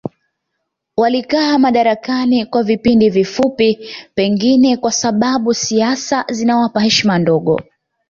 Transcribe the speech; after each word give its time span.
Walikaa 0.97 1.57
madarakani 1.59 2.45
kwa 2.45 2.63
vipindi 2.63 3.09
vifupi 3.09 3.89
pengine 4.15 4.77
kwa 4.77 4.91
sababu 4.91 5.53
siasa 5.53 6.25
zinawapa 6.29 6.79
heshima 6.81 7.17
ndogo 7.19 7.59